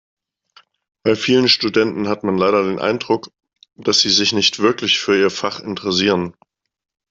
Bei 1.03 1.15
vielen 1.15 1.47
Studenten 1.47 2.07
hat 2.07 2.23
man 2.23 2.35
leider 2.35 2.63
den 2.63 2.79
Eindruck, 2.79 3.29
dass 3.75 3.99
sie 3.99 4.09
sich 4.09 4.33
nicht 4.33 4.57
wirklich 4.57 4.99
für 4.99 5.15
ihr 5.15 5.29
Fach 5.29 5.59
interessieren. 5.59 6.33